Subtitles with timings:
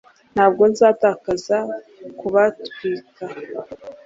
[0.33, 1.57] ntabwo nzatakaza
[2.19, 3.25] kubatwika